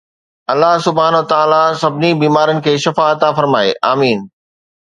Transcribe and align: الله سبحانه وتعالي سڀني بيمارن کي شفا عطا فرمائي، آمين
الله 0.53 0.73
سبحانه 0.87 1.19
وتعالي 1.23 1.59
سڀني 1.81 2.11
بيمارن 2.23 2.65
کي 2.69 2.75
شفا 2.87 3.05
عطا 3.13 3.33
فرمائي، 3.41 3.79
آمين 3.95 4.29